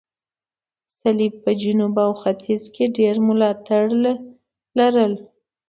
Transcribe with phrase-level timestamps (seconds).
[0.97, 4.13] سلپيپ په جنوب او ختیځ کې ډېر ملاتړي
[4.77, 5.13] لرل.